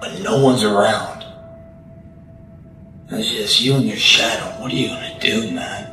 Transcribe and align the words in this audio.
but 0.00 0.20
no 0.20 0.42
one's 0.42 0.62
around. 0.62 1.24
It's 3.08 3.30
just 3.30 3.60
you 3.60 3.74
and 3.76 3.86
your 3.86 3.96
shadow. 3.96 4.60
What 4.60 4.72
are 4.72 4.74
you 4.74 4.88
gonna 4.88 5.18
do, 5.20 5.50
man? 5.52 5.84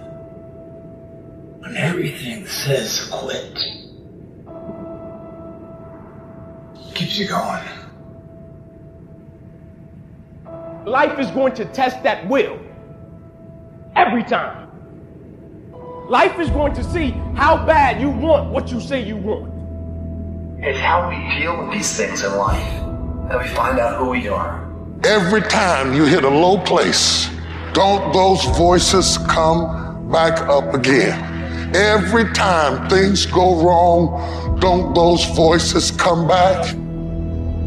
When 1.59 1.77
everything 1.77 2.47
says 2.47 3.07
quit, 3.11 3.57
keeps 6.95 7.18
you 7.18 7.27
going. 7.27 7.63
Life 10.85 11.17
is 11.20 11.31
going 11.31 11.54
to 11.55 11.65
test 11.65 12.04
that 12.04 12.27
will. 12.27 12.59
Every 13.95 14.23
time. 14.23 14.70
Life 16.09 16.38
is 16.39 16.49
going 16.49 16.73
to 16.73 16.83
see 16.83 17.11
how 17.35 17.63
bad 17.65 18.01
you 18.01 18.09
want 18.09 18.49
what 18.49 18.70
you 18.70 18.81
say 18.81 19.01
you 19.01 19.15
want. 19.15 19.54
It's 20.59 20.79
how 20.79 21.09
we 21.09 21.39
deal 21.39 21.63
with 21.63 21.71
these 21.77 21.95
things 21.95 22.23
in 22.23 22.35
life 22.35 22.82
that 23.33 23.42
we 23.42 23.50
find 23.50 23.79
out 23.79 23.97
who 23.97 24.10
we 24.11 24.28
are. 24.28 24.69
Every 25.04 25.42
time 25.42 25.93
you 25.96 26.05
hit 26.05 26.23
a 26.23 26.29
low 26.29 26.60
place, 26.60 27.29
don't 27.73 28.14
those 28.14 28.46
voices 28.56 29.18
come 29.28 30.11
back 30.11 30.39
up 30.42 30.75
again? 30.75 31.75
Every 31.75 32.31
time 32.33 32.88
things 32.89 33.25
go 33.25 33.66
wrong, 33.66 34.59
don't 34.59 34.94
those 34.94 35.25
voices 35.36 35.89
come 35.89 36.28
back? 36.28 36.75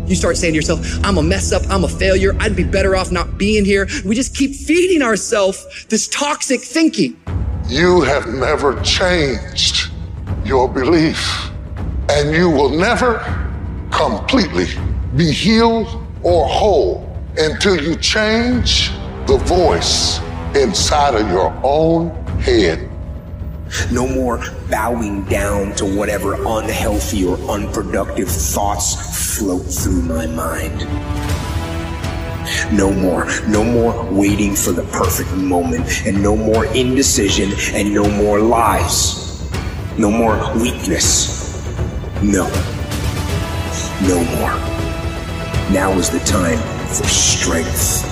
You 0.09 0.15
start 0.15 0.37
saying 0.37 0.53
to 0.53 0.57
yourself, 0.57 0.87
I'm 1.05 1.19
a 1.19 1.23
mess 1.23 1.51
up, 1.51 1.63
I'm 1.69 1.83
a 1.83 1.89
failure, 1.89 2.37
I'd 2.39 2.55
be 2.55 2.63
better 2.63 2.95
off 2.95 3.11
not 3.11 3.37
being 3.37 3.65
here. 3.65 3.89
We 4.05 4.15
just 4.15 4.37
keep 4.37 4.55
feeding 4.55 5.03
ourselves 5.03 5.67
this 5.89 6.07
toxic 6.07 6.61
thinking. 6.61 7.21
You 7.67 8.03
have 8.03 8.29
never 8.29 8.81
changed 8.83 9.91
your 10.45 10.69
belief, 10.69 11.51
and 12.09 12.33
you 12.33 12.49
will 12.49 12.71
never 12.71 13.19
completely 13.91 14.69
be 15.17 15.33
healed 15.33 16.07
or 16.23 16.47
whole 16.47 17.03
until 17.39 17.81
you 17.81 17.97
change 17.97 18.91
the 19.27 19.39
voice 19.47 20.21
inside 20.55 21.15
of 21.15 21.31
your 21.31 21.59
own 21.63 22.11
head. 22.41 22.91
No 23.91 24.07
more 24.07 24.43
bowing 24.71 25.25
down 25.25 25.75
to 25.77 25.87
whatever 25.87 26.35
unhealthy 26.35 27.25
or 27.25 27.39
unproductive 27.51 28.29
thoughts 28.29 29.39
float 29.39 29.63
through 29.63 30.03
my 30.03 30.27
mind. 30.27 30.81
No 32.77 32.93
more, 32.93 33.27
no 33.49 33.65
more 33.65 34.05
waiting 34.13 34.55
for 34.55 34.73
the 34.73 34.85
perfect 34.93 35.33
moment, 35.33 36.07
and 36.07 36.23
no 36.23 36.37
more 36.37 36.67
indecision, 36.67 37.53
and 37.75 37.93
no 37.93 38.09
more 38.09 38.39
lies. 38.39 39.43
No 39.99 40.11
more 40.11 40.37
weakness. 40.55 41.65
No. 42.23 42.47
No 44.03 44.23
more. 44.39 44.76
Now 45.73 45.91
is 45.99 46.11
the 46.11 46.21
time 46.21 46.59
for 46.87 47.09
strength 47.09 48.05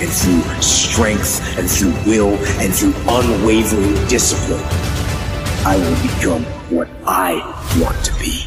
and 0.00 0.10
through 0.10 0.42
strength 0.60 1.40
and 1.56 1.70
through 1.70 1.92
will 2.04 2.34
and 2.60 2.74
through 2.74 2.94
unwavering 3.06 3.94
discipline, 4.08 4.62
I 5.64 5.76
will 5.76 6.02
become 6.02 6.42
what 6.68 6.88
I 7.06 7.34
want 7.80 8.04
to 8.06 8.12
be. 8.18 8.44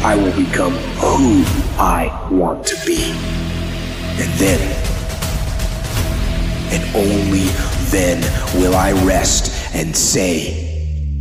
I 0.00 0.14
will 0.14 0.34
become 0.36 0.74
who 1.02 1.42
I 1.76 2.28
want 2.30 2.66
to 2.68 2.86
be. 2.86 3.02
And 3.02 4.32
then, 4.38 4.60
and 6.72 6.96
only 6.96 7.46
then 7.90 8.20
will 8.60 8.76
I 8.76 8.92
rest 9.04 9.74
and 9.74 9.94
say, 9.94 11.12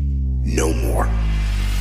no 0.46 0.74
more. 0.74 1.10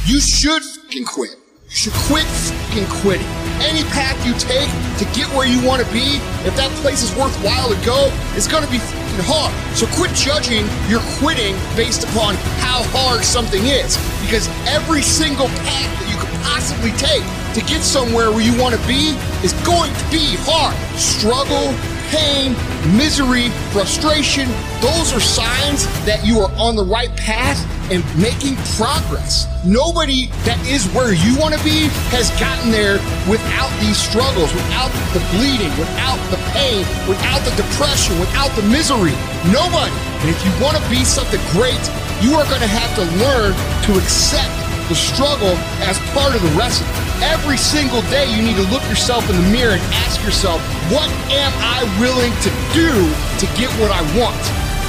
You 0.07 0.21
should 0.21 0.63
fucking 0.63 1.05
quit. 1.05 1.37
You 1.65 1.77
should 1.77 1.93
quit 1.93 2.25
fucking 2.25 2.87
quitting 2.87 3.42
any 3.63 3.83
path 3.95 4.19
you 4.27 4.35
take 4.35 4.69
to 4.99 5.05
get 5.17 5.31
where 5.35 5.47
you 5.47 5.63
want 5.67 5.85
to 5.85 5.89
be, 5.93 6.19
if 6.45 6.55
that 6.57 6.71
place 6.83 7.03
is 7.03 7.15
worthwhile 7.15 7.71
to 7.71 7.79
go, 7.87 8.11
it's 8.35 8.49
going 8.49 8.65
to 8.65 8.71
be 8.71 8.79
fucking 8.79 9.25
hard. 9.25 9.53
So 9.77 9.87
quit 9.95 10.13
judging 10.13 10.67
your 10.91 11.01
quitting 11.19 11.55
based 11.77 12.05
upon 12.05 12.35
how 12.59 12.83
hard 12.91 13.25
something 13.25 13.63
is. 13.67 13.97
Because 14.21 14.49
every 14.67 15.03
single 15.03 15.49
path 15.63 15.91
that 16.01 16.09
you 16.11 16.19
could 16.19 16.35
possibly 16.43 16.93
take 16.99 17.25
to 17.55 17.61
get 17.69 17.83
somewhere 17.83 18.31
where 18.33 18.45
you 18.45 18.57
want 18.61 18.75
to 18.75 18.83
be 18.89 19.15
is 19.45 19.53
going 19.63 19.93
to 19.93 20.07
be 20.11 20.37
hard. 20.43 20.75
Struggle, 20.99 21.75
pain, 22.13 22.53
misery, 22.95 23.49
frustration, 23.73 24.47
those 24.85 25.17
are 25.17 25.21
signs 25.21 25.89
that 26.05 26.21
you 26.23 26.39
are 26.39 26.53
on 26.61 26.77
the 26.77 26.85
right 26.85 27.11
path 27.17 27.57
and 27.91 28.05
making 28.21 28.55
progress. 28.77 29.49
Nobody 29.65 30.29
that 30.45 30.61
is 30.69 30.85
where 30.93 31.17
you 31.17 31.33
want 31.41 31.57
to 31.57 31.63
be 31.65 31.89
has 32.13 32.29
gotten 32.37 32.71
there 32.71 33.01
without 33.25 33.73
these 33.81 33.97
struggles, 33.97 34.53
without 34.53 34.93
the 35.17 35.25
bleeding, 35.33 35.73
without 35.81 36.21
the 36.29 36.39
pain, 36.53 36.85
without 37.09 37.41
the 37.49 37.55
depression, 37.57 38.13
without 38.21 38.53
the 38.61 38.65
misery. 38.69 39.17
Nobody. 39.49 39.97
And 40.21 40.29
if 40.29 40.39
you 40.45 40.53
want 40.61 40.77
to 40.77 40.85
be 40.93 41.03
something 41.09 41.41
great, 41.57 41.81
you 42.21 42.37
are 42.37 42.45
going 42.47 42.63
to 42.63 42.71
have 42.71 42.93
to 43.01 43.05
learn 43.19 43.57
to 43.89 43.91
accept 43.99 44.62
the 44.89 44.95
struggle 44.95 45.55
as 45.87 45.99
part 46.13 46.35
of 46.35 46.43
the 46.43 46.53
recipe. 46.59 46.89
Every 47.23 47.57
single 47.57 48.03
day, 48.11 48.27
you 48.35 48.43
need 48.43 48.57
to 48.57 48.67
look 48.71 48.83
yourself 48.89 49.29
in 49.31 49.37
the 49.37 49.49
mirror 49.51 49.75
and 49.79 49.83
ask 50.03 50.23
yourself, 50.25 50.61
what 50.91 51.09
am 51.31 51.53
I 51.63 51.87
willing 52.01 52.33
to 52.43 52.51
do 52.75 52.91
to 53.39 53.47
get 53.59 53.71
what 53.79 53.91
I 53.91 54.03
want? 54.19 54.43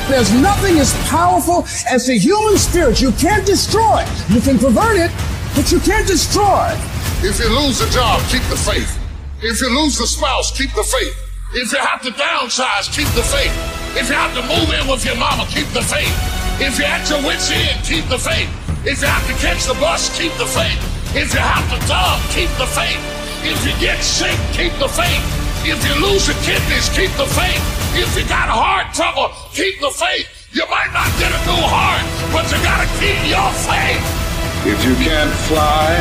There's 0.09 0.33
nothing 0.33 0.79
as 0.79 0.91
powerful 1.07 1.63
as 1.89 2.07
the 2.07 2.17
human 2.17 2.57
spirit. 2.57 2.99
You 2.99 3.11
can't 3.13 3.45
destroy 3.45 4.03
it. 4.03 4.29
You 4.29 4.41
can 4.41 4.59
pervert 4.59 4.97
it, 4.97 5.11
but 5.55 5.71
you 5.71 5.79
can't 5.79 6.07
destroy 6.07 6.73
it. 6.73 6.79
If 7.23 7.39
you 7.39 7.47
lose 7.47 7.79
a 7.79 7.89
job, 7.89 8.19
keep 8.29 8.43
the 8.51 8.57
faith. 8.57 8.99
If 9.41 9.61
you 9.61 9.69
lose 9.69 9.97
the 9.97 10.07
spouse, 10.07 10.51
keep 10.57 10.73
the 10.73 10.83
faith. 10.83 11.15
If 11.53 11.71
you 11.71 11.79
have 11.79 12.01
to 12.01 12.11
downsize, 12.11 12.91
keep 12.91 13.07
the 13.15 13.23
faith. 13.23 13.53
If 13.95 14.09
you 14.09 14.15
have 14.15 14.33
to 14.35 14.41
move 14.41 14.73
in 14.73 14.87
with 14.89 15.05
your 15.05 15.15
mama, 15.15 15.45
keep 15.49 15.67
the 15.67 15.83
faith. 15.83 16.11
If 16.59 16.79
you're 16.79 16.87
at 16.87 17.09
your 17.09 17.21
wits' 17.21 17.51
end, 17.51 17.85
keep 17.85 18.05
the 18.09 18.17
faith. 18.17 18.49
If 18.85 18.99
you 18.99 19.07
have 19.07 19.25
to 19.27 19.33
catch 19.39 19.63
the 19.63 19.75
bus, 19.75 20.11
keep 20.19 20.33
the 20.33 20.45
faith. 20.45 20.75
If 21.15 21.33
you 21.33 21.39
have 21.39 21.63
to 21.71 21.79
dub, 21.87 22.19
keep 22.35 22.51
the 22.59 22.67
faith. 22.67 22.99
If 23.39 23.63
you 23.63 23.71
get 23.79 24.03
sick, 24.03 24.35
keep 24.51 24.73
the 24.75 24.89
faith. 24.89 25.23
If 25.63 25.79
you 25.87 25.95
lose 26.03 26.27
your 26.27 26.35
kidneys, 26.43 26.89
keep 26.89 27.09
the 27.15 27.25
faith. 27.25 27.63
If 27.95 28.11
you 28.17 28.27
got 28.27 28.49
heart 28.51 28.93
trouble, 28.93 29.31
keep 29.53 29.79
the 29.79 29.89
faith. 29.89 30.27
You 30.51 30.67
might 30.67 30.91
not 30.91 31.07
get 31.15 31.31
a 31.31 31.39
new 31.47 31.63
heart, 31.63 32.03
but 32.35 32.43
you 32.51 32.59
gotta 32.59 32.83
keep 32.99 33.15
your 33.31 33.51
faith. 33.63 34.03
If 34.67 34.83
you 34.83 34.95
can't 34.99 35.31
fly, 35.47 35.95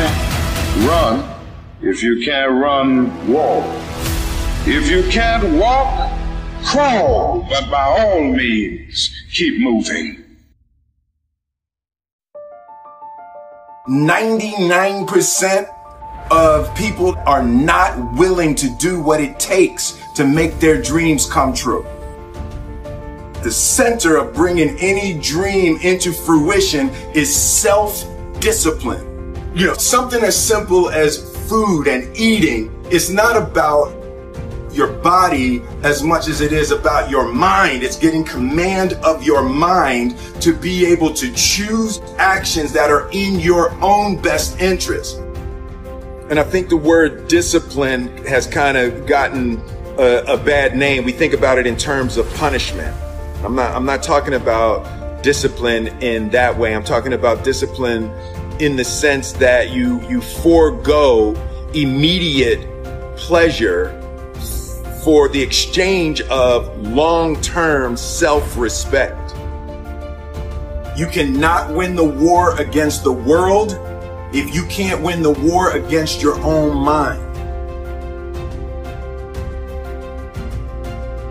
run. 0.85 1.23
If 1.81 2.03
you 2.03 2.25
can't 2.25 2.51
run, 2.51 3.31
walk. 3.31 3.63
If 4.67 4.89
you 4.89 5.09
can't 5.09 5.53
walk, 5.57 6.11
crawl. 6.65 7.47
But 7.49 7.71
by 7.71 7.83
all 7.99 8.23
means, 8.23 9.09
keep 9.31 9.61
moving. 9.61 10.22
99% 13.87 15.67
of 16.31 16.73
people 16.73 17.17
are 17.25 17.43
not 17.43 18.13
willing 18.13 18.55
to 18.55 18.69
do 18.77 19.01
what 19.01 19.19
it 19.19 19.37
takes 19.41 20.01
to 20.15 20.25
make 20.25 20.57
their 20.61 20.81
dreams 20.81 21.29
come 21.29 21.53
true. 21.53 21.85
The 23.43 23.51
center 23.51 24.15
of 24.15 24.33
bringing 24.33 24.77
any 24.79 25.19
dream 25.19 25.79
into 25.81 26.13
fruition 26.13 26.91
is 27.13 27.35
self 27.35 28.05
discipline. 28.39 29.35
You 29.53 29.67
know, 29.67 29.73
something 29.73 30.23
as 30.23 30.41
simple 30.41 30.89
as 30.89 31.37
food 31.49 31.89
and 31.89 32.15
eating 32.15 32.73
is 32.89 33.09
not 33.09 33.35
about 33.35 33.93
your 34.73 34.91
body 34.91 35.61
as 35.83 36.03
much 36.03 36.27
as 36.27 36.41
it 36.41 36.51
is 36.51 36.71
about 36.71 37.09
your 37.09 37.31
mind. 37.31 37.83
It's 37.83 37.97
getting 37.97 38.23
command 38.23 38.93
of 39.03 39.23
your 39.23 39.43
mind 39.43 40.17
to 40.41 40.53
be 40.53 40.85
able 40.85 41.13
to 41.13 41.33
choose 41.33 41.99
actions 42.17 42.73
that 42.73 42.89
are 42.89 43.09
in 43.11 43.39
your 43.39 43.71
own 43.81 44.21
best 44.21 44.59
interest. 44.59 45.19
And 46.29 46.39
I 46.39 46.43
think 46.43 46.69
the 46.69 46.77
word 46.77 47.27
discipline 47.27 48.17
has 48.25 48.47
kind 48.47 48.77
of 48.77 49.05
gotten 49.05 49.61
a, 49.97 50.23
a, 50.27 50.37
bad 50.37 50.75
name. 50.75 51.03
We 51.03 51.11
think 51.11 51.33
about 51.33 51.57
it 51.57 51.67
in 51.67 51.77
terms 51.77 52.17
of 52.17 52.31
punishment. 52.35 52.95
I'm 53.43 53.55
not, 53.55 53.75
I'm 53.75 53.85
not 53.85 54.01
talking 54.01 54.33
about 54.33 55.21
discipline 55.21 55.87
in 56.01 56.29
that 56.29 56.57
way. 56.57 56.73
I'm 56.73 56.83
talking 56.83 57.13
about 57.13 57.43
discipline 57.43 58.09
in 58.59 58.75
the 58.75 58.83
sense 58.83 59.33
that 59.33 59.71
you, 59.71 60.01
you 60.07 60.21
forego 60.21 61.35
immediate 61.73 62.67
pleasure 63.15 63.99
for 65.03 65.27
the 65.27 65.41
exchange 65.41 66.21
of 66.21 66.75
long 66.79 67.39
term 67.41 67.97
self 67.97 68.57
respect. 68.57 69.31
You 70.97 71.07
cannot 71.07 71.73
win 71.73 71.95
the 71.95 72.03
war 72.03 72.59
against 72.59 73.03
the 73.03 73.11
world 73.11 73.79
if 74.33 74.53
you 74.53 74.65
can't 74.67 75.01
win 75.01 75.21
the 75.21 75.31
war 75.31 75.75
against 75.75 76.21
your 76.21 76.39
own 76.41 76.77
mind. 76.77 77.21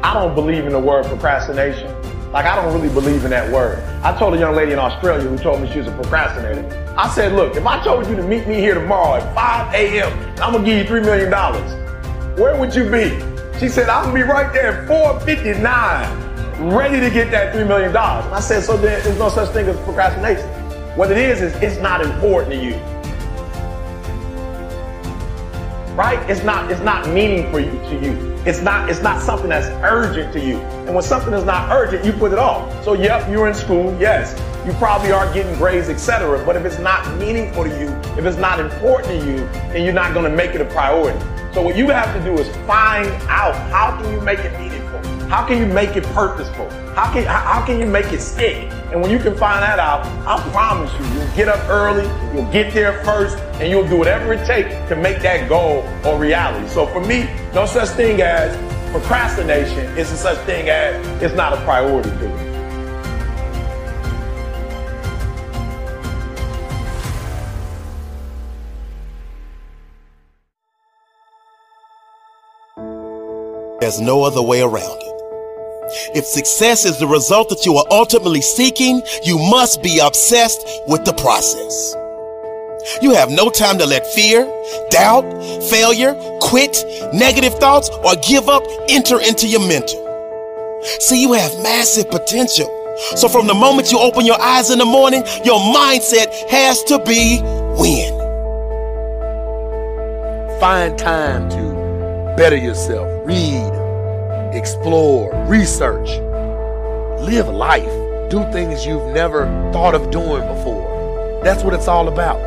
I 0.05 0.15
don't 0.15 0.35
believe 0.35 0.67
in 0.67 0.73
the 0.73 0.79
word 0.79 1.07
procrastination. 1.07 1.89
Like, 2.33 2.47
I 2.47 2.57
don't 2.57 2.75
really 2.75 2.93
believe 2.93 3.25
in 3.25 3.31
that 3.31 3.51
word. 3.53 3.79
I 4.03 4.17
told 4.19 4.35
a 4.35 4.39
young 4.39 4.55
lady 4.55 4.73
in 4.73 4.79
Australia 4.79 5.29
who 5.29 5.39
told 5.39 5.61
me 5.61 5.71
she 5.71 5.79
was 5.79 5.87
a 5.87 5.93
procrastinator. 5.93 6.95
I 6.97 7.09
said, 7.09 7.33
look, 7.33 7.57
if 7.57 7.67
I 7.67 7.83
told 7.85 8.07
you 8.07 8.17
to 8.17 8.23
meet 8.23 8.47
me 8.47 8.55
here 8.57 8.75
tomorrow 8.75 9.23
at 9.23 9.35
5 9.35 9.75
a.m., 9.75 10.13
I'm 10.41 10.53
going 10.53 10.65
to 10.65 10.71
give 10.71 10.79
you 10.79 11.01
$3 11.01 11.05
million 11.05 11.31
where 12.37 12.59
would 12.59 12.75
you 12.75 12.91
be? 12.91 13.32
She 13.63 13.69
said, 13.69 13.89
I'm 13.89 14.07
gonna 14.07 14.15
be 14.17 14.23
right 14.23 14.53
there 14.53 14.83
at 14.83 14.89
459, 14.89 16.73
ready 16.75 16.99
to 16.99 17.09
get 17.11 17.31
that 17.31 17.55
$3 17.55 17.69
million. 17.69 17.97
I 17.97 18.41
said, 18.41 18.65
so 18.65 18.77
then 18.77 19.01
there's 19.05 19.21
no 19.21 19.29
such 19.29 19.51
thing 19.51 19.69
as 19.69 19.77
procrastination. 19.83 20.49
What 20.97 21.13
it 21.13 21.17
is, 21.17 21.41
is 21.41 21.55
it's 21.63 21.81
not 21.81 22.05
important 22.05 22.55
to 22.55 22.59
you. 22.61 22.75
Right? 25.95 26.19
It's 26.29 26.43
not, 26.43 26.73
it's 26.73 26.81
not 26.81 27.09
meaningful 27.11 27.61
to 27.61 28.01
you. 28.03 28.37
It's 28.45 28.63
not, 28.63 28.91
it's 28.91 29.01
not 29.01 29.23
something 29.23 29.51
that's 29.51 29.69
urgent 29.85 30.33
to 30.33 30.41
you. 30.41 30.57
And 30.59 30.93
when 30.93 31.05
something 31.05 31.33
is 31.33 31.45
not 31.45 31.71
urgent, 31.71 32.05
you 32.05 32.13
put 32.13 32.33
it 32.33 32.41
off. 32.41 32.83
So 32.83 32.95
yep, 32.95 33.31
you're 33.31 33.47
in 33.47 33.55
school, 33.55 33.97
yes. 34.01 34.37
You 34.67 34.73
probably 34.73 35.13
are 35.13 35.33
getting 35.33 35.55
grades, 35.55 35.89
etc. 35.89 36.45
But 36.45 36.57
if 36.57 36.65
it's 36.65 36.81
not 36.81 37.17
meaningful 37.17 37.63
to 37.63 37.71
you, 37.71 37.91
if 38.19 38.25
it's 38.25 38.39
not 38.39 38.59
important 38.59 39.21
to 39.21 39.25
you, 39.25 39.37
then 39.71 39.85
you're 39.85 39.95
not 39.95 40.15
gonna 40.15 40.31
make 40.31 40.57
it 40.57 40.61
a 40.61 40.65
priority. 40.65 41.25
So 41.53 41.61
what 41.61 41.77
you 41.77 41.89
have 41.89 42.15
to 42.17 42.25
do 42.25 42.39
is 42.39 42.49
find 42.67 43.07
out 43.29 43.55
how 43.71 44.01
can 44.01 44.11
you 44.11 44.23
make 44.23 44.39
it 44.39 44.59
meaningful? 44.59 45.03
How 45.29 45.47
can 45.47 45.59
you 45.59 45.67
make 45.67 45.97
it 45.97 46.05
purposeful? 46.15 46.71
How 46.95 47.13
can, 47.13 47.25
how 47.25 47.63
can 47.67 47.79
you 47.79 47.85
make 47.85 48.11
it 48.11 48.23
stick? 48.23 48.71
And 48.91 49.03
when 49.03 49.11
you 49.11 49.19
can 49.19 49.37
find 49.37 49.63
that 49.63 49.79
out, 49.79 50.07
I 50.27 50.43
promise 50.51 50.91
you, 50.95 51.05
you'll 51.15 51.37
get 51.37 51.49
up 51.49 51.69
early, 51.69 52.05
you'll 52.35 52.51
get 52.51 52.73
there 52.73 53.05
first, 53.05 53.37
and 53.61 53.71
you'll 53.71 53.87
do 53.87 53.99
whatever 53.99 54.33
it 54.33 54.47
takes 54.47 54.71
to 54.89 54.97
make 54.97 55.21
that 55.21 55.47
goal 55.47 55.83
a 56.05 56.17
reality. 56.17 56.67
So 56.69 56.87
for 56.87 57.01
me, 57.01 57.29
no 57.53 57.67
such 57.67 57.91
thing 57.91 58.23
as 58.23 58.57
procrastination. 58.91 59.87
It's 59.99 60.11
a 60.11 60.17
such 60.17 60.39
thing 60.47 60.71
as 60.71 61.07
it's 61.23 61.35
not 61.35 61.53
a 61.53 61.57
priority 61.65 62.11
to 62.11 62.29
me. 62.29 62.42
There's 73.83 74.01
no 74.01 74.23
other 74.23 74.41
way 74.41 74.61
around 74.61 75.03
it. 75.03 76.15
If 76.15 76.25
success 76.25 76.85
is 76.85 77.01
the 77.01 77.07
result 77.09 77.49
that 77.49 77.67
you 77.67 77.75
are 77.79 77.85
ultimately 77.91 78.41
seeking, 78.41 79.03
you 79.25 79.39
must 79.51 79.83
be 79.83 79.99
obsessed 79.99 80.65
with 80.87 81.05
the 81.05 81.13
process. 81.15 81.93
You 83.03 83.13
have 83.13 83.33
no 83.33 83.51
time 83.51 83.79
to 83.79 83.85
let 83.85 84.07
fear, 84.07 84.47
doubt, 84.91 85.25
failure, 85.65 86.15
quit, 86.41 86.85
negative 87.13 87.55
thoughts, 87.55 87.91
or 88.05 88.15
give 88.23 88.49
up 88.49 88.63
enter 88.89 89.21
into 89.21 89.49
your 89.49 89.67
mental. 89.67 89.99
See, 91.01 91.21
you 91.21 91.33
have 91.33 91.51
massive 91.65 92.09
potential. 92.09 92.71
So 93.17 93.29
from 93.29 93.49
the 93.49 93.55
moment 93.55 93.91
you 93.91 93.99
open 93.99 94.25
your 94.25 94.41
eyes 94.41 94.71
in 94.71 94.79
the 94.79 94.85
morning, 94.85 95.25
your 95.45 95.59
mindset 95.59 96.33
has 96.49 96.85
to 96.85 97.01
be 97.01 97.41
win. 97.77 98.17
Find 100.61 100.97
time 100.97 101.51
to 101.51 101.72
better 102.37 102.57
yourself, 102.57 103.09
read, 103.27 103.73
explore, 104.55 105.35
research, 105.47 106.09
live 107.21 107.49
life, 107.49 107.91
do 108.31 108.43
things 108.53 108.87
you've 108.87 109.13
never 109.13 109.45
thought 109.73 109.95
of 109.95 110.11
doing 110.11 110.47
before. 110.49 111.41
That's 111.45 111.63
what 111.63 111.75
it's 111.75 111.89
all 111.89 112.09
about. 112.09 112.41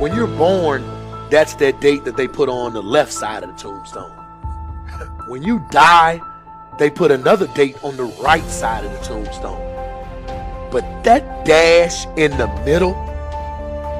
When 0.00 0.14
you're 0.14 0.26
born, 0.26 0.82
that's 1.30 1.54
that 1.56 1.80
date 1.80 2.04
that 2.04 2.16
they 2.16 2.26
put 2.26 2.48
on 2.48 2.72
the 2.72 2.82
left 2.82 3.12
side 3.12 3.44
of 3.44 3.50
the 3.50 3.56
tombstone. 3.56 4.10
when 5.28 5.42
you 5.42 5.64
die, 5.70 6.20
they 6.78 6.90
put 6.90 7.10
another 7.10 7.46
date 7.48 7.76
on 7.84 7.96
the 7.96 8.04
right 8.20 8.44
side 8.44 8.84
of 8.84 8.92
the 8.92 8.98
tombstone. 8.98 9.60
But 10.70 11.04
that 11.04 11.44
dash 11.44 12.06
in 12.16 12.36
the 12.36 12.48
middle 12.64 12.94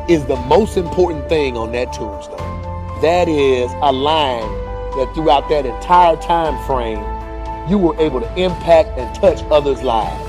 is 0.09 0.25
the 0.27 0.37
most 0.37 0.77
important 0.77 1.29
thing 1.29 1.57
on 1.57 1.73
that 1.73 1.93
tombstone. 1.93 2.39
That 3.03 3.29
is 3.29 3.71
a 3.81 3.93
line 3.93 4.68
that 4.99 5.15
throughout 5.15 5.49
that 5.49 5.65
entire 5.65 6.17
time 6.17 6.59
frame, 6.67 6.99
you 7.71 7.79
were 7.79 7.99
able 8.01 8.21
to 8.21 8.35
impact 8.37 8.99
and 8.99 9.15
touch 9.15 9.43
others' 9.51 9.83
lives. 9.83 10.25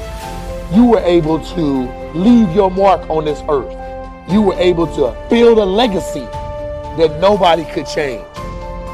You 0.73 0.85
were 0.85 0.99
able 0.99 1.39
to 1.55 2.13
leave 2.13 2.53
your 2.53 2.69
mark 2.69 3.09
on 3.09 3.25
this 3.25 3.41
earth. 3.49 3.75
You 4.29 4.41
were 4.43 4.53
able 4.55 4.85
to 4.95 5.17
build 5.29 5.57
a 5.57 5.65
legacy 5.65 6.25
that 6.99 7.17
nobody 7.19 7.65
could 7.65 7.87
change. 7.87 8.25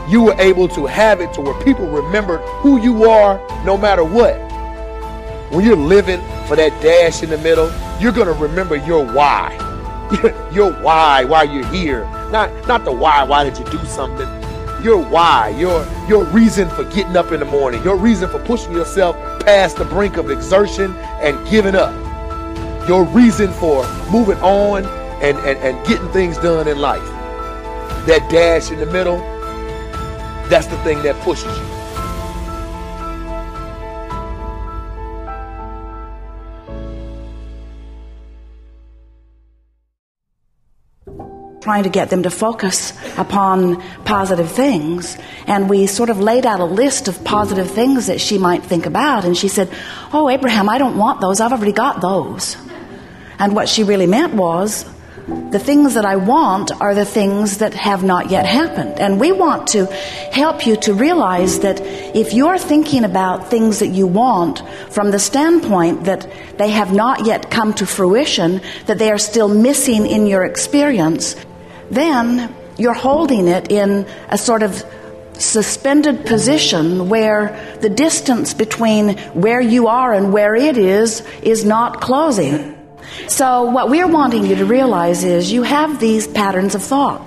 You 0.08 0.22
were 0.22 0.40
able 0.40 0.68
to 0.70 0.86
have 0.86 1.20
it 1.20 1.34
to 1.34 1.42
where 1.42 1.64
people 1.64 1.88
remember 1.88 2.38
who 2.60 2.80
you 2.82 3.10
are 3.10 3.38
no 3.66 3.78
matter 3.78 4.04
what. 4.04 4.36
When 5.52 5.66
you're 5.66 5.76
living 5.76 6.22
for 6.48 6.56
that 6.56 6.72
dash 6.82 7.24
in 7.24 7.30
the 7.30 7.38
middle, 7.40 7.74
you're 8.00 8.14
going 8.14 8.28
to 8.28 8.34
remember 8.34 8.76
your 8.76 9.06
why. 9.06 9.54
your 10.54 10.72
why, 10.82 11.26
why 11.26 11.44
you're 11.44 11.68
here. 11.68 12.06
Not, 12.32 12.68
not 12.68 12.86
the 12.86 12.92
why, 12.92 13.24
why 13.24 13.44
did 13.44 13.58
you 13.58 13.66
do 13.66 13.84
something? 13.86 14.45
Your 14.86 15.04
why, 15.04 15.50
your 15.50 15.84
your 16.08 16.24
reason 16.26 16.70
for 16.70 16.84
getting 16.86 17.18
up 17.18 17.32
in 17.32 17.40
the 17.40 17.46
morning, 17.46 17.84
your 17.84 17.98
reason 17.98 18.30
for 18.30 18.40
pushing 18.46 18.72
yourself 18.72 19.16
past 19.44 19.78
the 19.78 19.86
brink 19.86 20.16
of 20.16 20.30
exertion 20.30 20.96
and 21.22 21.36
giving 21.50 21.76
up. 21.76 21.92
Your 22.88 23.04
reason 23.06 23.52
for 23.54 23.84
moving 24.12 24.38
on 24.42 24.86
and, 25.24 25.38
and, 25.40 25.58
and 25.58 25.88
getting 25.88 26.08
things 26.10 26.38
done 26.38 26.68
in 26.68 26.78
life. 26.78 27.04
That 28.06 28.26
dash 28.30 28.70
in 28.70 28.78
the 28.78 28.86
middle, 28.86 29.18
that's 30.50 30.68
the 30.68 30.78
thing 30.84 31.02
that 31.02 31.20
pushes 31.22 31.58
you. 31.58 31.75
Trying 41.66 41.82
to 41.82 41.90
get 41.90 42.12
them 42.12 42.22
to 42.22 42.30
focus 42.30 42.94
upon 43.18 43.82
positive 44.04 44.52
things. 44.52 45.18
And 45.48 45.68
we 45.68 45.88
sort 45.88 46.12
of 46.12 46.20
laid 46.20 46.46
out 46.46 46.60
a 46.60 46.66
list 46.66 47.08
of 47.08 47.24
positive 47.24 47.72
things 47.72 48.06
that 48.06 48.22
she 48.22 48.38
might 48.38 48.62
think 48.62 48.86
about. 48.86 49.26
And 49.26 49.36
she 49.36 49.48
said, 49.48 49.68
Oh, 50.14 50.30
Abraham, 50.30 50.70
I 50.70 50.78
don't 50.78 50.96
want 50.96 51.22
those. 51.22 51.42
I've 51.42 51.52
already 51.52 51.72
got 51.72 52.02
those. 52.02 52.56
And 53.40 53.56
what 53.56 53.68
she 53.68 53.84
really 53.84 54.06
meant 54.06 54.36
was, 54.36 54.86
the 55.28 55.58
things 55.58 55.96
that 55.96 56.06
I 56.06 56.18
want 56.18 56.72
are 56.80 56.94
the 56.94 57.04
things 57.04 57.58
that 57.58 57.74
have 57.74 58.04
not 58.04 58.30
yet 58.30 58.46
happened. 58.46 59.00
And 59.00 59.20
we 59.20 59.32
want 59.32 59.66
to 59.70 59.88
help 60.32 60.68
you 60.68 60.76
to 60.82 60.94
realize 60.94 61.62
that 61.62 61.82
if 61.82 62.32
you're 62.32 62.60
thinking 62.60 63.04
about 63.04 63.50
things 63.50 63.80
that 63.80 63.88
you 63.88 64.06
want 64.06 64.62
from 64.92 65.10
the 65.10 65.18
standpoint 65.18 66.04
that 66.04 66.32
they 66.60 66.70
have 66.70 66.94
not 66.94 67.26
yet 67.26 67.50
come 67.50 67.74
to 67.74 67.88
fruition, 67.88 68.62
that 68.86 69.00
they 69.00 69.10
are 69.10 69.18
still 69.18 69.48
missing 69.48 70.06
in 70.06 70.28
your 70.28 70.46
experience, 70.46 71.36
then 71.90 72.54
you're 72.78 72.94
holding 72.94 73.48
it 73.48 73.72
in 73.72 74.06
a 74.30 74.38
sort 74.38 74.64
of 74.64 74.84
suspended 75.38 76.26
position 76.26 77.10
where 77.10 77.78
the 77.82 77.90
distance 77.90 78.54
between 78.54 79.18
where 79.34 79.62
you 79.62 79.88
are 79.88 80.14
and 80.14 80.32
where 80.32 80.56
it 80.56 80.78
is 80.78 81.22
is 81.42 81.66
not 81.66 82.02
closing. 82.02 82.76
So, 83.28 83.64
what 83.64 83.90
we're 83.90 84.08
wanting 84.08 84.46
you 84.46 84.56
to 84.56 84.66
realize 84.66 85.24
is 85.24 85.52
you 85.52 85.64
have 85.64 86.00
these 86.00 86.28
patterns 86.28 86.76
of 86.76 86.84
thought. 86.84 87.22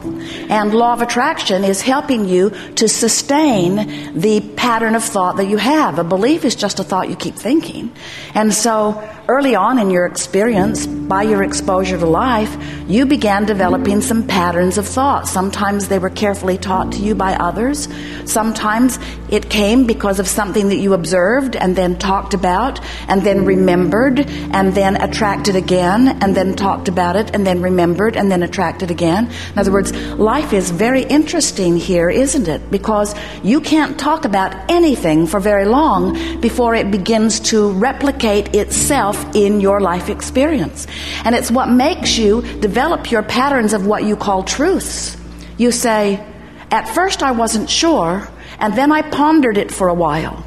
And 0.48 0.74
law 0.74 0.92
of 0.92 1.02
attraction 1.02 1.64
is 1.64 1.80
helping 1.80 2.28
you 2.28 2.50
to 2.76 2.88
sustain 2.88 4.18
the 4.18 4.40
pattern 4.68 4.94
of 4.94 5.02
thought 5.02 5.38
that 5.38 5.46
you 5.46 5.56
have. 5.56 5.98
A 5.98 6.04
belief 6.04 6.44
is 6.44 6.54
just 6.54 6.78
a 6.78 6.84
thought 6.84 7.08
you 7.08 7.16
keep 7.16 7.34
thinking. 7.34 7.90
And 8.34 8.52
so, 8.52 9.02
early 9.26 9.54
on 9.54 9.78
in 9.78 9.88
your 9.88 10.04
experience, 10.04 10.86
by 10.86 11.22
your 11.22 11.42
exposure 11.42 11.96
to 11.96 12.04
life, 12.04 12.54
you 12.86 13.06
began 13.06 13.46
developing 13.46 14.02
some 14.02 14.26
patterns 14.26 14.76
of 14.76 14.86
thought. 14.86 15.26
Sometimes 15.26 15.88
they 15.88 15.98
were 15.98 16.10
carefully 16.10 16.58
taught 16.58 16.92
to 16.92 16.98
you 16.98 17.14
by 17.14 17.32
others. 17.36 17.88
Sometimes 18.26 18.98
it 19.30 19.48
came 19.48 19.86
because 19.86 20.20
of 20.20 20.28
something 20.28 20.68
that 20.68 20.76
you 20.76 20.92
observed 20.92 21.56
and 21.56 21.74
then 21.74 21.98
talked 21.98 22.34
about 22.34 22.78
and 23.08 23.22
then 23.22 23.46
remembered 23.46 24.20
and 24.28 24.74
then 24.74 24.96
attracted 24.96 25.56
again 25.56 26.22
and 26.22 26.36
then 26.36 26.54
talked 26.54 26.88
about 26.88 27.16
it 27.16 27.34
and 27.34 27.46
then 27.46 27.62
remembered 27.62 28.18
and 28.18 28.30
then 28.30 28.42
attracted 28.42 28.90
again. 28.90 29.30
In 29.52 29.58
other 29.58 29.72
words, 29.72 29.92
life 30.18 30.52
is 30.52 30.70
very 30.70 31.04
interesting 31.04 31.78
here, 31.78 32.10
isn't 32.10 32.48
it? 32.48 32.70
Because 32.70 33.14
you 33.42 33.62
can't 33.62 33.98
talk 33.98 34.26
about 34.26 34.57
anything 34.68 35.26
for 35.26 35.40
very 35.40 35.64
long 35.64 36.40
before 36.40 36.74
it 36.74 36.90
begins 36.90 37.40
to 37.40 37.70
replicate 37.72 38.54
itself 38.54 39.34
in 39.34 39.60
your 39.60 39.80
life 39.80 40.08
experience. 40.08 40.86
And 41.24 41.34
it's 41.34 41.50
what 41.50 41.68
makes 41.68 42.18
you 42.18 42.42
develop 42.60 43.10
your 43.10 43.22
patterns 43.22 43.72
of 43.72 43.86
what 43.86 44.04
you 44.04 44.16
call 44.16 44.42
truths. 44.42 45.16
You 45.56 45.72
say, 45.72 46.24
At 46.70 46.88
first 46.88 47.22
I 47.22 47.32
wasn't 47.32 47.70
sure, 47.70 48.28
and 48.58 48.74
then 48.74 48.92
I 48.92 49.02
pondered 49.02 49.58
it 49.58 49.70
for 49.70 49.88
a 49.88 49.94
while. 49.94 50.44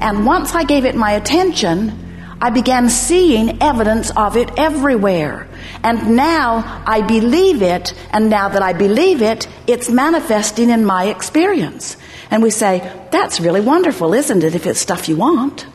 And 0.00 0.26
once 0.26 0.54
I 0.54 0.64
gave 0.64 0.84
it 0.84 0.94
my 0.94 1.12
attention, 1.12 1.98
I 2.40 2.50
began 2.50 2.88
seeing 2.88 3.62
evidence 3.62 4.10
of 4.16 4.36
it 4.36 4.50
everywhere. 4.58 5.46
And 5.84 6.16
now 6.16 6.82
I 6.86 7.00
believe 7.02 7.62
it, 7.62 7.94
and 8.10 8.28
now 8.28 8.48
that 8.48 8.62
I 8.62 8.72
believe 8.72 9.22
it, 9.22 9.46
it's 9.68 9.88
manifesting 9.88 10.70
in 10.70 10.84
my 10.84 11.04
experience. 11.04 11.96
And 12.32 12.42
we 12.42 12.50
say, 12.50 12.80
That's 13.10 13.40
really 13.40 13.60
wonderful, 13.60 14.14
isn't 14.14 14.42
it, 14.42 14.54
if 14.54 14.66
it's 14.66 14.80
stuff 14.80 15.06
you 15.08 15.16
want? 15.16 15.66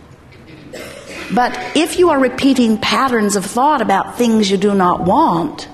But 1.33 1.55
if 1.75 1.99
you 1.99 2.09
are 2.09 2.19
repeating 2.19 2.79
patterns 2.79 3.35
of 3.35 3.45
thought 3.45 3.81
about 3.81 4.17
things 4.17 4.49
you 4.49 4.57
do 4.57 4.73
not 4.73 5.01
want, 5.01 5.69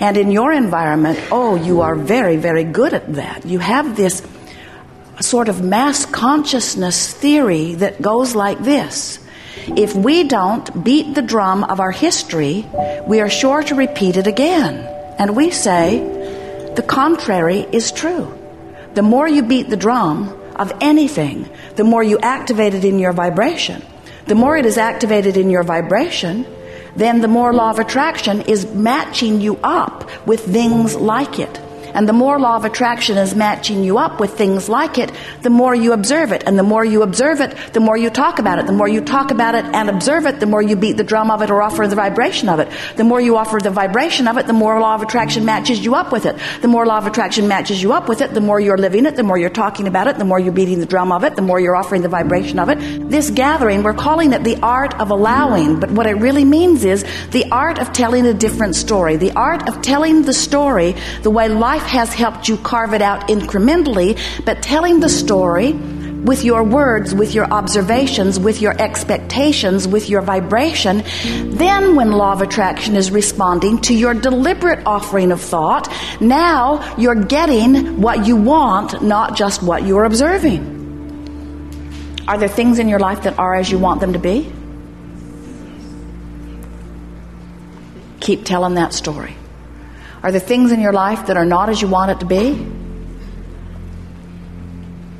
and 0.00 0.16
in 0.16 0.30
your 0.30 0.52
environment, 0.52 1.18
oh, 1.30 1.56
you 1.56 1.82
are 1.82 1.94
very, 1.94 2.36
very 2.36 2.64
good 2.64 2.94
at 2.94 3.14
that. 3.14 3.44
You 3.44 3.58
have 3.58 3.96
this 3.96 4.22
sort 5.20 5.48
of 5.48 5.62
mass 5.62 6.06
consciousness 6.06 7.12
theory 7.12 7.74
that 7.74 8.00
goes 8.00 8.34
like 8.34 8.60
this. 8.60 9.18
If 9.66 9.94
we 9.94 10.24
don't 10.24 10.84
beat 10.84 11.14
the 11.14 11.22
drum 11.22 11.64
of 11.64 11.80
our 11.80 11.90
history, 11.90 12.64
we 13.06 13.20
are 13.20 13.28
sure 13.28 13.62
to 13.64 13.74
repeat 13.74 14.16
it 14.16 14.28
again. 14.28 14.76
And 15.18 15.36
we 15.36 15.50
say, 15.50 15.98
the 16.76 16.84
contrary 16.86 17.66
is 17.72 17.90
true. 17.90 18.37
The 18.98 19.02
more 19.02 19.28
you 19.28 19.44
beat 19.44 19.70
the 19.70 19.76
drum 19.76 20.36
of 20.56 20.72
anything, 20.80 21.48
the 21.76 21.84
more 21.84 22.02
you 22.02 22.18
activate 22.18 22.74
it 22.74 22.84
in 22.84 22.98
your 22.98 23.12
vibration. 23.12 23.80
The 24.26 24.34
more 24.34 24.56
it 24.56 24.66
is 24.66 24.76
activated 24.76 25.36
in 25.36 25.50
your 25.50 25.62
vibration, 25.62 26.44
then 26.96 27.20
the 27.20 27.28
more 27.28 27.52
law 27.52 27.70
of 27.70 27.78
attraction 27.78 28.40
is 28.40 28.66
matching 28.74 29.40
you 29.40 29.56
up 29.62 30.26
with 30.26 30.44
things 30.44 30.96
like 30.96 31.38
it. 31.38 31.60
And 31.94 32.08
the 32.08 32.12
more 32.12 32.38
law 32.38 32.56
of 32.56 32.64
attraction 32.64 33.16
is 33.16 33.34
matching 33.34 33.82
you 33.82 33.98
up 33.98 34.20
with 34.20 34.36
things 34.36 34.68
like 34.68 34.98
it, 34.98 35.12
the 35.42 35.50
more 35.50 35.74
you 35.74 35.92
observe 35.92 36.32
it. 36.32 36.44
And 36.46 36.58
the 36.58 36.62
more 36.62 36.84
you 36.84 37.02
observe 37.02 37.40
it, 37.40 37.56
the 37.72 37.80
more 37.80 37.96
you 37.96 38.10
talk 38.10 38.38
about 38.38 38.58
it. 38.58 38.66
The 38.66 38.72
more 38.72 38.88
you 38.88 39.00
talk 39.00 39.30
about 39.30 39.54
it 39.54 39.64
and 39.64 39.88
observe 39.88 40.26
it, 40.26 40.40
the 40.40 40.46
more 40.46 40.62
you 40.62 40.76
beat 40.76 40.96
the 40.96 41.04
drum 41.04 41.30
of 41.30 41.42
it 41.42 41.50
or 41.50 41.62
offer 41.62 41.86
the 41.86 41.96
vibration 41.96 42.48
of 42.48 42.60
it. 42.60 42.68
The 42.96 43.04
more 43.04 43.20
you 43.20 43.36
offer 43.36 43.58
the 43.62 43.70
vibration 43.70 44.28
of 44.28 44.36
it, 44.38 44.46
the 44.46 44.52
more 44.52 44.80
law 44.80 44.94
of 44.94 45.02
attraction 45.02 45.44
matches 45.44 45.84
you 45.84 45.94
up 45.94 46.12
with 46.12 46.26
it. 46.26 46.36
The 46.62 46.68
more 46.68 46.86
law 46.86 46.98
of 46.98 47.06
attraction 47.06 47.48
matches 47.48 47.82
you 47.82 47.92
up 47.92 48.08
with 48.08 48.20
it, 48.20 48.34
the 48.34 48.40
more 48.40 48.60
you're 48.60 48.78
living 48.78 49.06
it, 49.06 49.16
the 49.16 49.22
more 49.22 49.38
you're 49.38 49.50
talking 49.50 49.86
about 49.86 50.06
it, 50.06 50.18
the 50.18 50.24
more 50.24 50.38
you're 50.38 50.52
beating 50.52 50.80
the 50.80 50.86
drum 50.86 51.12
of 51.12 51.24
it, 51.24 51.36
the 51.36 51.42
more 51.42 51.60
you're 51.60 51.76
offering 51.76 52.02
the 52.02 52.08
vibration 52.08 52.58
of 52.58 52.68
it. 52.68 52.78
This 53.08 53.30
gathering, 53.30 53.82
we're 53.82 53.94
calling 53.94 54.32
it 54.32 54.44
the 54.44 54.56
art 54.62 54.98
of 55.00 55.10
allowing, 55.10 55.80
but 55.80 55.90
what 55.90 56.06
it 56.06 56.14
really 56.14 56.44
means 56.44 56.84
is 56.84 57.04
the 57.30 57.50
art 57.50 57.78
of 57.78 57.92
telling 57.92 58.26
a 58.26 58.34
different 58.34 58.74
story. 58.74 59.16
The 59.16 59.32
art 59.32 59.68
of 59.68 59.82
telling 59.82 60.22
the 60.22 60.32
story 60.32 60.94
the 61.22 61.30
way 61.30 61.48
life 61.78 61.90
has 61.90 62.12
helped 62.12 62.48
you 62.48 62.56
carve 62.56 62.92
it 62.92 63.02
out 63.02 63.28
incrementally, 63.28 64.18
but 64.44 64.60
telling 64.62 64.98
the 64.98 65.08
story 65.08 65.72
with 65.72 66.42
your 66.42 66.64
words, 66.64 67.14
with 67.14 67.34
your 67.34 67.44
observations, 67.52 68.40
with 68.40 68.60
your 68.60 68.74
expectations, 68.82 69.86
with 69.86 70.10
your 70.10 70.20
vibration, 70.20 71.04
then 71.56 71.94
when 71.94 72.10
law 72.10 72.32
of 72.32 72.42
attraction 72.42 72.96
is 72.96 73.12
responding 73.12 73.80
to 73.80 73.94
your 73.94 74.12
deliberate 74.12 74.84
offering 74.84 75.30
of 75.30 75.40
thought, 75.40 75.88
now 76.20 76.82
you're 76.96 77.14
getting 77.14 78.00
what 78.00 78.26
you 78.26 78.34
want, 78.34 79.00
not 79.00 79.36
just 79.36 79.62
what 79.62 79.84
you're 79.84 80.04
observing. 80.04 80.74
Are 82.26 82.38
there 82.38 82.48
things 82.48 82.80
in 82.80 82.88
your 82.88 82.98
life 82.98 83.22
that 83.22 83.38
are 83.38 83.54
as 83.54 83.70
you 83.70 83.78
want 83.78 84.00
them 84.00 84.14
to 84.14 84.18
be? 84.18 84.52
Keep 88.18 88.44
telling 88.44 88.74
that 88.74 88.92
story. 88.92 89.37
Are 90.22 90.32
there 90.32 90.40
things 90.40 90.72
in 90.72 90.80
your 90.80 90.92
life 90.92 91.26
that 91.26 91.36
are 91.36 91.44
not 91.44 91.68
as 91.68 91.80
you 91.80 91.88
want 91.88 92.10
it 92.10 92.20
to 92.20 92.26
be? 92.26 92.66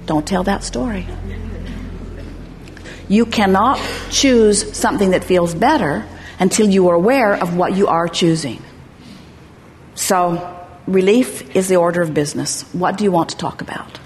Don't 0.07 0.27
tell 0.27 0.45
that 0.45 0.65
story. 0.65 1.07
You 3.09 3.27
cannot 3.27 3.81
choose 4.11 4.77
something 4.77 5.11
that 5.11 5.25
feels 5.25 5.55
better 5.55 6.07
until 6.39 6.69
you 6.69 6.89
are 6.89 6.95
aware 6.95 7.35
of 7.35 7.57
what 7.57 7.77
you 7.77 7.87
are 7.89 8.09
choosing. 8.09 8.63
So, 9.95 10.57
relief 10.87 11.57
is 11.57 11.69
the 11.69 11.77
order 11.77 12.03
of 12.03 12.15
business. 12.15 12.63
What 12.73 12.97
do 12.97 13.05
you 13.05 13.11
want 13.11 13.31
to 13.31 13.37
talk 13.37 13.61
about? 13.61 13.99